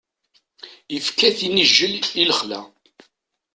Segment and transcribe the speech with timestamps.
[0.97, 2.61] Ifka-t inijjel i lexla.